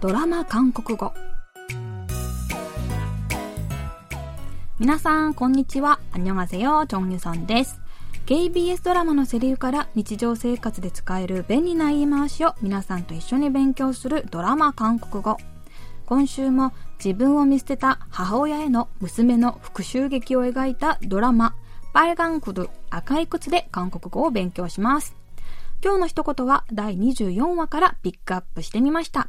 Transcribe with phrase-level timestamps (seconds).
[0.00, 1.12] ドラマ韓国語。
[4.78, 6.00] 皆さんこんにちは。
[6.12, 7.78] アンニョンアセヨチョンユさんです
[8.24, 15.36] KBS ドラマのセリフから日常生活で使える便利な言い回しを皆さんと一緒に勉強するドラマ韓国語。
[16.06, 16.72] 今週も
[17.04, 21.54] 自分を見捨てた母親への娘の復讐劇を描いたドラマ
[21.92, 25.14] 「パイガンクル赤い靴」で韓国語を勉強します。
[25.82, 29.28] 今日の一言は第24話からピックアップしてみました。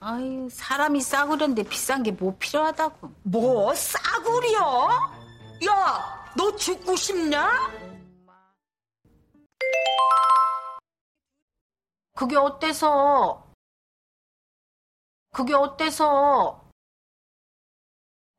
[0.00, 3.10] 아유 사람이 싸구려인데 비싼 게 뭐 필요하다고.
[3.22, 4.90] 뭐 싸구려?
[5.66, 7.48] 야, 너 죽고 싶냐?
[12.14, 13.46] 그게 어때서?
[15.32, 16.68] 그게 어때서?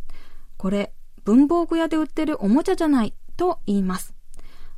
[0.56, 0.94] これ、
[1.24, 4.14] 文房具屋で売ってるおもちゃじゃない、と言います。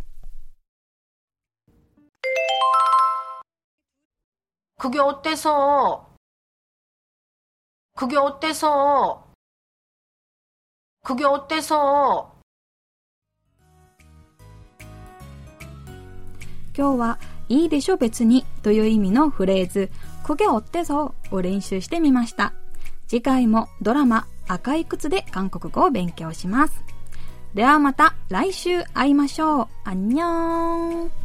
[4.79, 6.17] 苦行ってそう。
[7.97, 9.37] 苦行ってそう。
[11.03, 12.37] 苦行ってそう。
[16.77, 17.17] 今日は
[17.49, 19.89] いいでしょ別にという意味のフレーズ
[20.23, 22.53] くげおってそうを練習してみました。
[23.07, 26.83] 次回もドラマ赤い靴で韓国語を勉強します。
[27.55, 29.67] ではまた来週会いましょう。
[29.85, 31.16] あんにょーん。